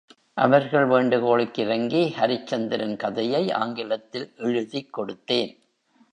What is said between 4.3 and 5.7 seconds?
எழுதிக் கொடுத்தேன்.